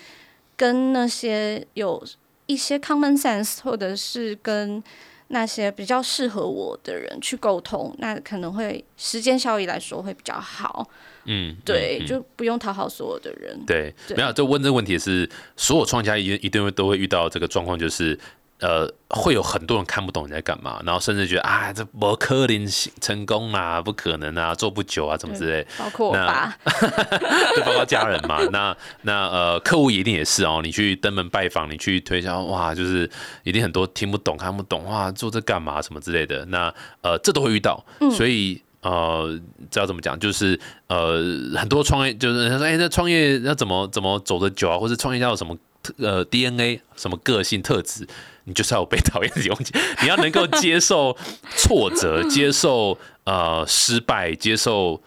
[0.55, 2.03] 跟那些有
[2.47, 4.83] 一些 common sense，或者是跟
[5.29, 10.89] 那些比较适合我的人去沟通，那可能会时间效益来说会比较好。
[11.25, 13.59] 嗯，对，就不用讨好所有的人。
[13.65, 18.17] 对，对没有，就问这个问题是所有创业家一定一定会都会遇到这个状况，就是
[18.59, 22.67] 呃，会有很多人看不懂你在干嘛，然后甚至觉得啊，这博科林
[22.99, 26.57] 成功啊，不可能啊，做不久啊，怎么之类，包括我那爸，
[27.55, 28.39] 就包括家人嘛。
[28.51, 33.09] 那那呃，客户一定也是哦，你去登门拜访，你去推销，哇，就是
[33.43, 36.43] 一定很多听不懂、看不懂，哇，做这干嘛什么之类的。
[36.45, 38.61] 那呃，这都会遇到，所以。
[38.81, 39.27] 呃，
[39.71, 41.17] 知道怎么讲，就是呃，
[41.57, 48.07] 很多创业就是他说，哎、那创业要怎么怎么走得久啊，或者创业家有什么特呃 DNA 什么个性特质，
[48.47, 51.15] 你就是要有被讨厌的勇气，你要能够接受
[51.55, 54.99] 挫折，接受呃失败，接受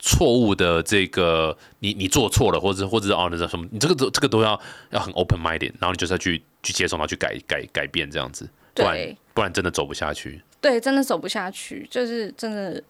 [0.00, 4.58] 错误的这个你你做错了，或者或者是哦那什么，你这个都这个都要
[4.90, 10.42] 要很 open minded，然后你就是要去去接受，然后去改改改变这样子，不然对不然真的走不下去。
[10.60, 12.82] 对，真的走不下去，就是真的。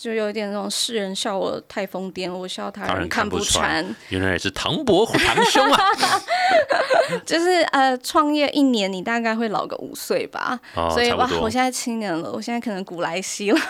[0.00, 3.96] 就有一点那种世人笑我太疯癫，我笑他他人人看不穿穿。
[4.10, 5.84] 原来也是唐伯虎堂兄啊！
[7.26, 10.58] 就是呃，创业一年，你大概会老个五岁吧。
[10.74, 13.58] 哦，所以哇，我现在青年了，我现在可能古来稀了。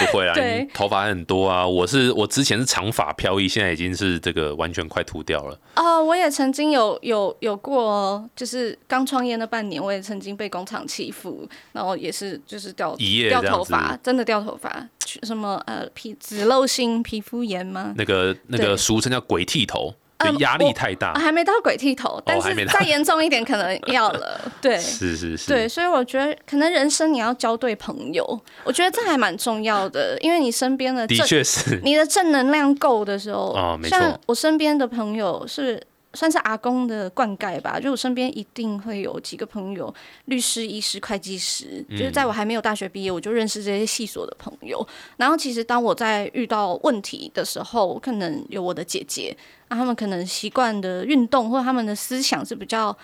[0.00, 1.66] 不会啊，你头发很多啊。
[1.66, 5.58] 我是我之前是长发飘逸，现在已经是这个完全快秃掉了。
[5.76, 14.88] 哦，我也曾经有有有过哦，就是刚创业那半年，我也曾经被工厂欺负，然后也是就是掉一夜掉头发，真的掉头发，
[15.22, 17.92] 什么呃皮脂漏性皮肤炎吗？
[17.96, 19.94] 那个那个俗称叫鬼剃头，
[20.38, 21.10] 压力太大。
[21.12, 24.40] 啊还没到鬼剃头，但是再严重一点可能要了。
[24.60, 31.80] 对，是是是，对，所以我觉得可能人生你要交对朋友，我觉得这还蛮重要的，因为你身边的的确是。
[31.82, 35.82] 你的正能量够的时候，哦没错像我身边的朋友是
[36.14, 39.92] 算是阿公的灌溉吧，就我身边一定会有几个朋友，
[40.26, 44.86] 律师、医师、会计师，嗯就是在我还没有大学毕业，我就认识这些系所的朋友。
[45.16, 49.36] 然后其实当我在遇到问题的时候，可能有我的姐姐，
[49.68, 52.96] 啊，他们可能习惯的运动或者他们的思想是比较。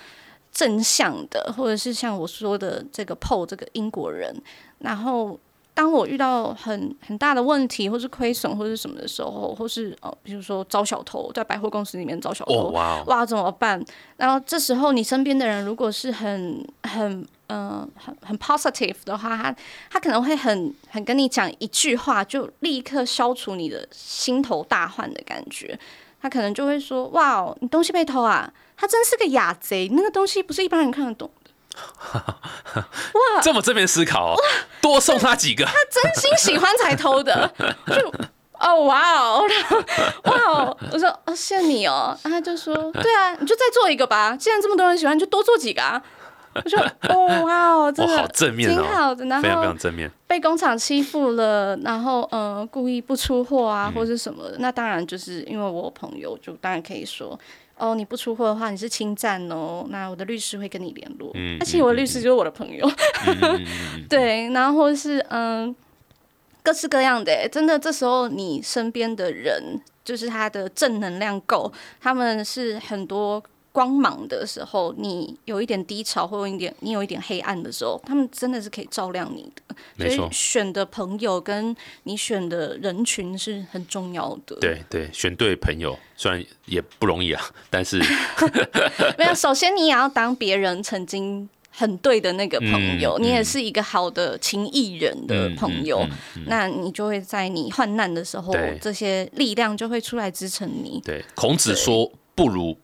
[0.52, 4.34] 正向的，或者是像我说的这个 PO 这个英国人，
[4.78, 5.38] 然后
[5.76, 13.84] 当我遇到很很大的问题，或是亏损或是什么的时候，或是哦，比如说招小偷，在百货公司里面招小偷，哦哇怎么办？
[14.16, 19.54] 然后这时候你身边的人如果是很很呃很很 positive 的话，他
[19.90, 25.78] 他可能会很很跟你讲一句话，就立刻消除你的心头大患的感觉。
[26.22, 28.50] 他可能就会说：“哇哦，你东西被偷啊！
[28.76, 31.50] 他真是个雅贼，那个东西不是一般人看得懂的。
[32.24, 34.36] 哇这么正面思考哦，
[34.80, 35.64] 多送他几个。
[35.64, 37.50] 他真心喜欢才偷的，
[37.86, 38.12] 就
[38.58, 39.78] 哦哇哦， 然后
[40.24, 46.02] 哇哦，我说哦谢谢你哦，然后他就说对啊，你就再做一个吧，既然这么多人喜欢，你就多做几个啊。
[46.64, 49.26] 我说哦哇哦，真，的好正面挺哦，好的。
[49.26, 50.10] 然非常非后常正面。
[50.26, 57.38] 被工厂欺负了，然后呃故意不出货啊，或者什么的，那当然就是因为我有朋友，就当然可以说。
[57.76, 59.86] 哦，你不出货的话，你是侵占哦。
[59.90, 62.90] 那我的律师会跟你联络，嗯而且我的律师就是我的朋友。
[64.08, 65.74] 对，然后是嗯，
[66.62, 73.42] 各式各样的欸，真的，这时候你身边的人，就是他的正能量够，他们是很多
[73.76, 79.76] 光芒的时候，你有一点低潮或有一点你有一点黑暗的时候，他们真的是可以照亮你的。
[79.98, 88.02] 所以没错，选的朋友跟你选的人群是很重要的。，对对，选对朋友虽然也不容易啊， 但是
[89.18, 91.46] 没有，首先你也要当别人曾经。
[91.78, 96.02] 很对的那个朋友，你也是一个好的情谊人的朋友，
[96.46, 101.02] 那你就会在你患难的时候对，这些力量就会出来支撑你。
[101.04, 102.74] 对，孔子说不如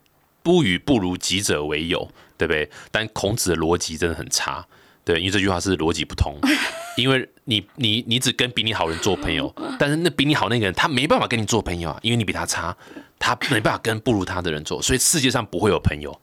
[0.43, 2.69] 不与不如己者为友，对不对？
[2.91, 4.67] 但孔子的逻辑真的很差，
[5.05, 6.37] 对，因为这句话是逻辑不通，
[6.97, 12.77] 因为你你你只跟比你好人做朋友， 但是那比你好那个人他没办法跟你做朋友啊，因为你比他差，
[13.19, 16.21] 他没办法跟不如他的人做，所以世界上不会有朋友。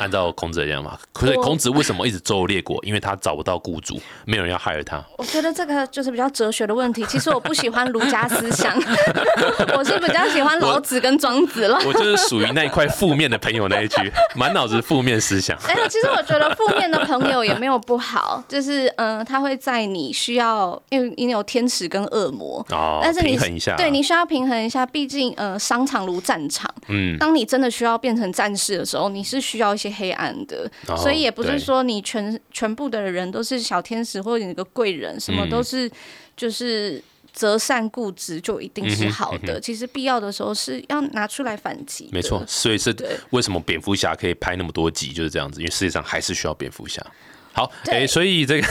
[0.00, 2.78] 按照孔子的讲法，可是孔子为什么一直周游列国？
[2.82, 5.02] 因为他找不到雇主，没有人要害了他。
[5.18, 7.04] 我觉得这个就是比较哲学的问题。
[7.04, 8.74] 其实我不喜欢儒家思想，
[9.76, 11.78] 我是比较喜欢老子跟庄子了。
[11.84, 15.56] 我就是属于那一块负面的朋友那一句，满脑子负面思想。
[15.66, 35.50] 哎，其实我觉得负面的朋友也没有不好，就是嗯、呃他会在你需要，因为你有天使跟恶魔，哦，但是你平衡一下，对你需要平衡一下，毕竟呃，商场如战场，嗯，当你真的需要变成战士的时候，你是需要一些黑暗的，哦所以也不是说你全全部的人都是小天使或者你个贵人，什么嗯。
[35.50, 35.90] 都是
[36.36, 39.60] 就是择善固执就一定是好嗯的。
[39.60, 42.94] 其实必要的时候是要拿出来反击，没错，所以是
[43.30, 47.04] 为什么蝙蝠侠可以拍那么多集，就是这样子，因为世界上还是需要蝙蝠侠。
[47.52, 48.66] 好，对哎、所以这个，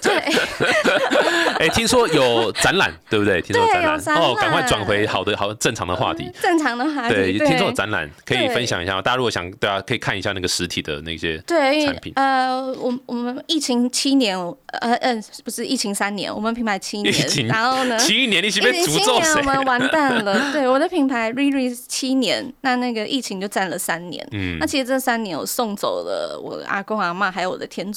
[0.00, 0.12] 对。
[1.58, 3.40] 哎、听说有展览，对不对？
[3.40, 6.28] 听说有展览，哦，赶快转回好的、好正常的话题。
[6.40, 14.36] 正常的话题，对，对，听说有展览可以分享一下吗，大家如果想，对啊，可以看一下那个实体的那些对，产品呃，我我们疫情七年，
[14.80, 15.14] 呃呃，
[15.44, 19.42] 不是疫情三年，我们品牌七年，然后呢，七年，你是疫被情七年诅咒谁我？
[19.42, 20.40] 们完蛋了。
[20.52, 24.26] 对，我的品牌 Riri 七年，那那个疫情就占了三年。
[24.32, 27.92] 嗯那其实这三年我送走了我的阿公阿妈，还有我的天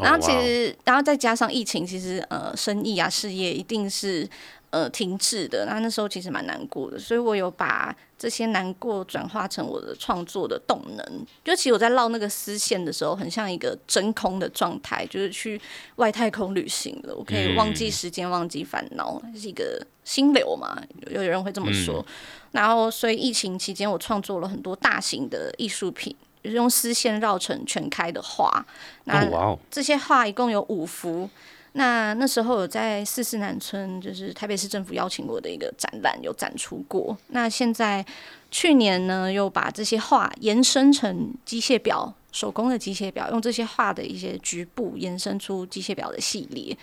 [0.00, 4.28] 然后其实，然后再加上疫情，其实呃，生意啊、事业一定是
[4.70, 5.66] 呃停滞的。
[5.66, 11.26] 那那时候其实蛮难过的，所以我有把这些难过转化成我的创作的动能。
[11.44, 15.60] 就其实我在绕那个丝线的时候，很像一个真空的状态，就是去
[15.96, 17.14] 外太空旅行了。
[17.14, 20.80] 我可以忘记时间，忘记烦恼，是一个心流嘛，
[21.10, 22.04] 有有人会这么说。
[22.52, 28.64] 然后，所以疫情期间，我创作了很多大型的艺术品，就是用丝线绕成全开的画。
[29.04, 29.28] 那
[29.70, 31.28] 这些画一共有五幅。
[31.76, 37.18] 那那时候有在四四南村，就是台北市政府邀请我的一个展览有展出过。
[37.30, 38.06] 那现在
[38.52, 46.78] 去年呢，又把这些画延伸成机械表，手工的机械表，用这些画的一些局部延伸出机械表的系列。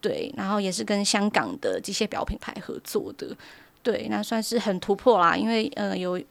[0.00, 3.36] 对，然后也是跟香港的机械表品牌合作的。
[3.82, 6.22] 对，那算是很突破啦，因为呃有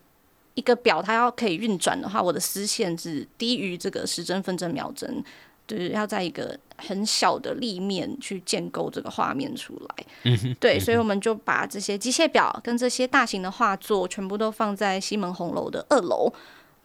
[0.56, 5.22] 一个表它要可以运转的话，我的丝线是低于这个时针、分针、秒针，
[5.68, 10.06] 就是，要在一个很小的立面去建构这个画面出来。
[10.24, 16.32] 嗯对，所以我们就把这些机械表跟这些大型的画作全部都放在西门红楼的二楼。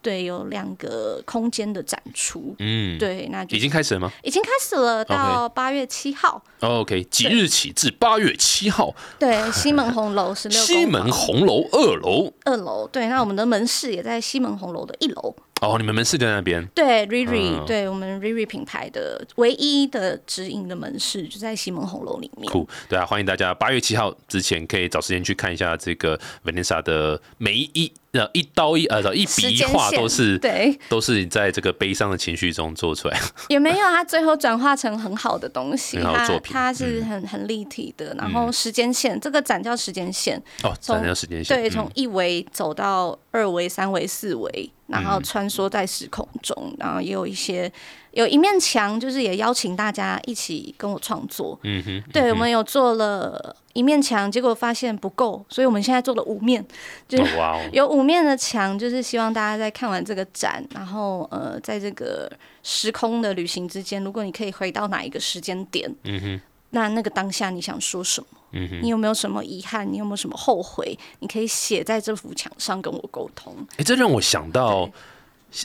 [0.01, 2.55] 对，有两个空间的展出。
[2.59, 6.41] 嗯，对，那就已经开始了吗已经开始了，到八月七号。
[6.59, 12.33] 哦？OK，即日起至八月七号，对，西门红楼十六西门红楼二楼。
[12.45, 12.87] 二楼。
[12.87, 15.35] 对，那我们的门市也在西门红楼的一楼。
[15.61, 16.65] 哦，你们门市在那边。
[16.73, 22.51] 对，Riri，、嗯对我们 Riri 品牌的唯一的直营的门市就在西门红楼里面。
[22.51, 33.19] 酷，对啊，欢迎大家八月七号之前可以找时间去看一下这个 Vanessa 的每一呃一刀一呃一笔一画都是对，都是在这个悲伤的情绪中做出来。
[33.49, 38.13] 也没有，它最后转化成很好的东西，它它是很很立体的。
[38.17, 47.71] 然后时间线，这个展叫时间线，哦，展叫时间线，对，嗯从一维走到二维、三维、四维，然后穿梭在时空中，然后也有一些
[48.11, 51.57] 有一面墙，就是也邀请大家一起跟我创作。
[51.63, 56.65] 嗯哼，对，我们有做了一面墙，结果发现不够，所以我们现在做了五面，
[57.07, 57.17] 就
[57.71, 62.31] 有五面的墙，就是希望大家在看完这个展，然后呃，在这个
[62.63, 66.41] 时空的旅行之间，如果你可以回到哪一个时间点，嗯哼，
[66.71, 68.27] 那那个当下你想说什么？
[68.51, 69.89] 嗯哼，你有没有什么遗憾？
[69.89, 70.97] 你有没有什么后悔？
[71.19, 73.55] 你可以写在这幅墙上跟我沟通。
[73.77, 74.89] 哎，这让我想到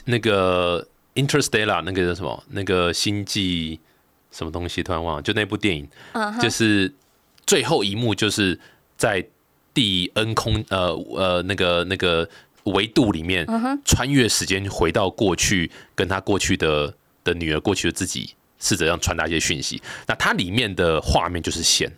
[0.05, 0.87] 那个
[1.17, 2.43] Interstellar 那个叫什么？
[2.51, 3.79] 那个星际
[4.31, 5.87] 什么东西，突然忘了，就那部电影，
[6.39, 6.93] 就是
[7.45, 8.59] 最后一幕就是
[8.95, 9.25] 在
[9.73, 12.29] 第 N 空呃呃那个那个
[12.63, 13.45] 维度里面
[13.83, 16.93] 穿越时间回到过去，跟他过去的
[17.23, 19.81] 的女儿过去的自己，试着让传达一些讯息。
[20.05, 21.91] 那它里面的画面就是线，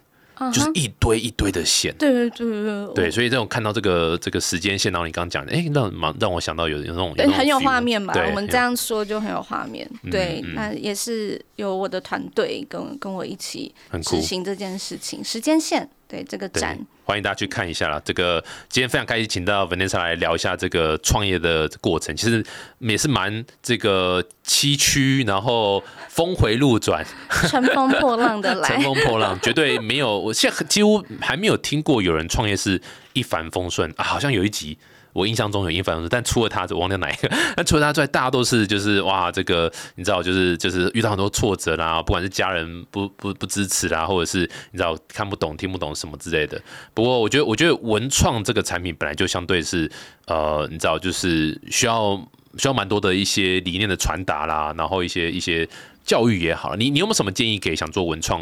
[0.54, 1.94] 就是一堆一堆的线。
[1.98, 8.14] 对对对对对，所以这种看到这个这个时间线，然后你刚刚讲的，哎、让让让我想到有有那种对，很有画面吧？
[8.30, 9.90] 我们这样说就很有画面。
[10.10, 13.74] 对，嗯那也是有我的团队跟跟我一起
[14.04, 14.22] 执。
[14.22, 15.24] 行这件事情。
[15.24, 16.78] 时间线，对这个对展，，
[17.10, 17.99] 欢迎大家去看一下啦。
[18.05, 22.45] 这个今天非常开心，请到 Vanessa 来聊一下这个创业的过程，其实
[22.78, 27.03] 也是蛮这个崎岖，然后峰回路转，
[27.47, 28.84] 乘风破浪的来乘来。
[28.84, 30.20] 风破浪，绝对没有。
[30.20, 32.80] 我现在几乎还没有听过有人创业是
[33.14, 34.78] 一帆风顺啊，好像有一集。
[35.14, 37.30] 我印象中有一帆风顺，但除了他，我忘掉哪一个。
[37.55, 46.62] 但除了他之外，大家都是就是哇，这个你知道，就是就是遇到很多挫折啦，不管是家人不不不支持啦，或者是你知道看不懂、听不懂什么之类的。
[46.93, 49.91] 不过我觉得，我觉得文创这个产品本来就相对是
[50.28, 52.16] 呃，你知道，就是需要
[52.57, 55.68] 需要蛮多的一些理念的传达啦，然后一些一些
[56.03, 58.41] 教育也好，你你有没有什么建议给想做文创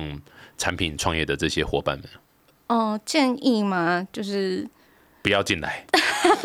[0.57, 2.07] 产品创业的这些伙伴们？
[2.67, 4.05] 哦，建议吗？
[4.11, 4.67] 就是
[5.21, 5.85] 不要进来，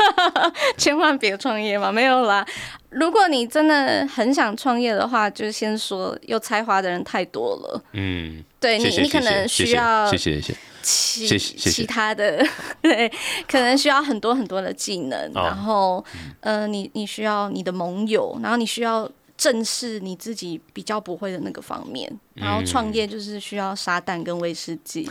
[0.77, 2.45] 千万别创业嘛，没有啦。
[2.89, 7.81] 如果你真的很想创业的话，就先说有才华的人太多了。
[7.93, 12.45] 嗯，对你，你可能需要谢谢谢谢其其他的，
[12.81, 13.09] 对，
[13.47, 16.03] 可能需要很多很多的技能，然后
[16.41, 19.09] 呃，你你需要你的盟友，然后你需要。
[19.43, 25.05] 正视你自己比较不会的那个方面，然后创业就是需要沙蛋跟威士忌，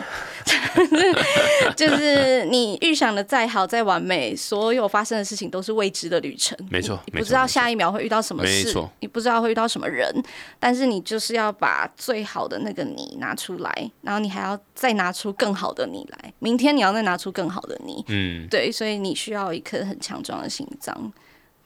[1.77, 6.57] 就是你预想的再好再完美，所有发生的事情都是未知的旅程。
[6.71, 10.11] 没错，你不知道下一秒会遇到什么事，你不知道会遇到什么人，
[10.59, 18.03] 但是你就是要把最好的那个你拿出来，然后你还要再拿出更好的你来，明天你要再拿出更好的你。
[18.09, 21.13] 嗯，对，所以你需要一颗很强壮的心脏，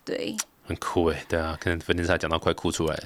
[0.05, 0.37] 对。
[0.67, 3.05] 很酷哎，对啊，可能芬妮莎讲到快哭出来了，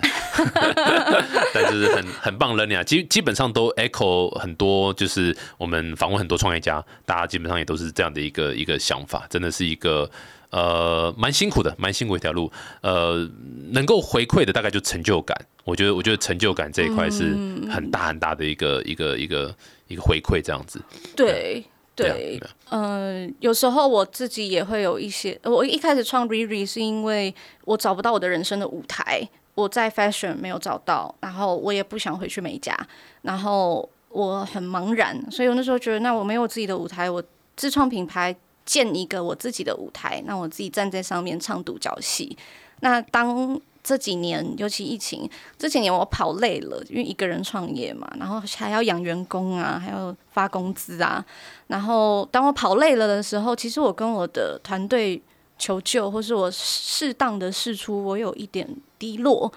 [1.52, 10.10] 但就是很很棒人啊，基基本上都 echo 很多，就是我们访问很多创业家，大家基本上也都是这样的一个一个想法，真的是一个
[10.50, 12.50] 呃蛮辛苦的，蛮辛苦一条路，
[12.80, 13.28] 呃，
[13.70, 17.36] 能够回馈的大概就成就感，我觉得我觉得成就感这一块是
[17.70, 19.54] 很大很大的一个一个一个
[19.88, 20.80] 一个回馈这样子，
[21.14, 21.62] 对。
[22.02, 22.40] 对，
[22.70, 25.38] 嗯，有时候我自己也会有一些。
[25.44, 27.34] 我一开始创 Riri 是因为
[27.64, 32.76] 我找不到我的人生的舞台，我在 Fashion 没有找到，然后我也不想回去美甲，
[33.22, 37.22] 然后我很茫然，所以我那时候觉得，那我没有自己的舞台，我
[37.56, 38.34] 自创品牌，
[38.64, 42.36] 建一个我自己的舞台，那我自己站在上面唱独角戏。
[42.80, 51.24] 那当这几年，尤其疫情这几年，我跑累了，因为一个人创业嘛，然后还要养员工啊，还要发工资啊。
[51.68, 55.20] 然后当我跑累了的时候，其实我跟我的团队
[55.58, 58.68] 求救，或是我适当的试出我有一点
[58.98, 59.50] 低落，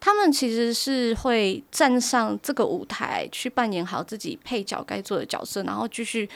[0.00, 6.28] 他们其实是会站上这个舞台去扮演好自己配角该做的角色，然后继续。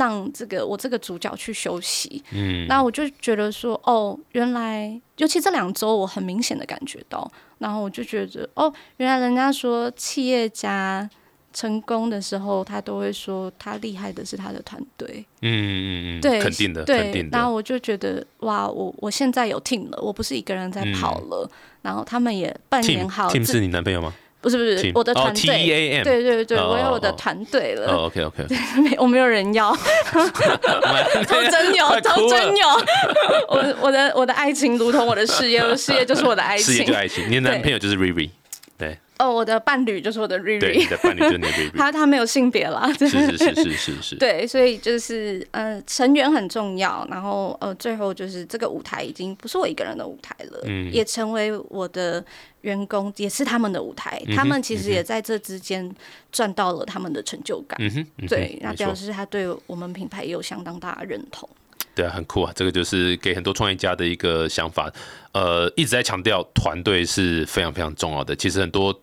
[0.00, 11.06] 让这个我这个主角去休息，嗯，那我就觉得说，哦，原来，尤其这两周，我很明显的感觉到，然后我就觉得，哦，原来人家说企业家
[11.52, 17.36] 成功的时候，他都会说他厉害的是他的团队，嗯嗯嗯，对，肯定的，肯定的。
[17.36, 21.50] 然后我就觉得，哇，我我现在有 team 了，我不是一个人在跑了，
[21.82, 24.14] 然后他们也扮演好，team 是你男朋友吗？
[24.40, 27.92] 不是不是，我的团队，对对对，我有我的团队了。
[28.06, 28.44] OK OK，
[28.82, 29.70] 没我没有人要，
[31.28, 32.66] 都真有，都真有。
[33.48, 37.28] 我我的我的爱情如同我的事业，我的事业就是我的爱情，事业就爱情。
[37.28, 38.30] 你的男朋友就是 Riri，
[38.78, 38.96] 对。
[39.18, 41.76] 哦，我的伴侣就是我的 Rivi，对，你的伴侣就是你的 Riri，。
[41.76, 44.16] 他他没有性别啦，是是是是是是。
[44.16, 52.24] 对，所以就是呃，成员很重要，然后呃，最后就是这个舞台已经不是我一个人的舞台了，嗯，也成为我的。
[52.62, 55.94] 员工也是他们的舞台，他们其实也在这之间
[56.30, 57.78] 赚到了他们的成就感。
[58.28, 61.48] 对，那表示他对我们品牌也有相当大的认同。
[61.94, 62.52] 对啊，很酷啊！
[62.54, 64.92] 这个就是给很多创业家的一个想法。
[65.32, 68.34] 呃，一直在强调团队是非常非常重要的。
[68.34, 68.98] 其实很多。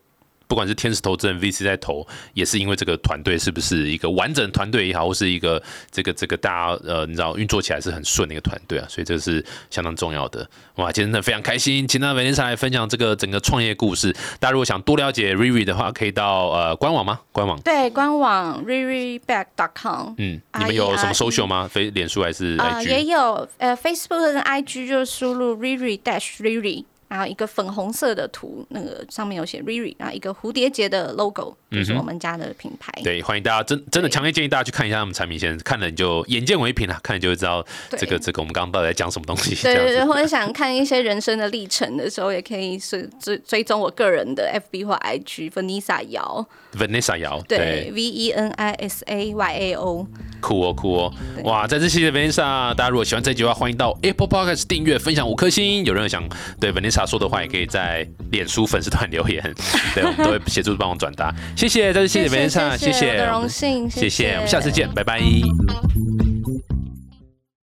[0.47, 10.49] 不管是天使投资人 VC 在投，也是因为这个团队是不是一个完整团队也好，或是一个这个这个大家呃，你知道运作起来是很顺的一个团队啊，所以这是相当重要的。
[10.75, 14.13] 哇，今天真的非常开心，请到 Vanessa 来分享这个整个创业故事。
[14.39, 17.19] 大家如果想多了解 Riri 的话，可以到呃官网吗？
[17.31, 20.13] 官网对，官网 RiriBack.com。
[20.17, 21.67] 嗯，你们有什么 social 吗？
[21.67, 22.87] 非脸书还是 IG？
[22.87, 26.85] 也有，呃，Facebook 跟 IG 就输入 Riri Dash Riri。
[27.07, 32.91] 然后一个粉红色的图，那个上面有写 Riri，然后一个蝴蝶结的 logo，就是我们家的品牌。
[33.03, 39.55] 对，欢迎大家真真的强烈建议大家去看一下他们产品先，看了你就眼见为凭啊， 看了就会知道这个这个我们刚刚到底在讲什么东西。
[39.55, 46.45] 对对对， 或者想看一些人生的历程的时候，也可以是追追踪我个人的 FB 或 IG Vanessa 姚。
[46.73, 50.05] Vanessa 姚，对，V E N I S A Y A O。
[50.41, 55.83] 酷哦酷哦，哇，在这期的 Vanessa，大家如果喜欢这集的话，欢迎到 Apple Podcast 订阅、分享五颗星。
[55.85, 56.27] 有任何想
[56.59, 56.96] 对 Vanessa。
[56.97, 59.41] 他说的话也可以在脸书粉丝团留言，
[59.93, 61.31] 对我们都会协助帮我转达。
[61.55, 65.21] 谢谢，再次谢谢梅先生，谢谢，荣幸，谢谢，我们下次见，拜拜。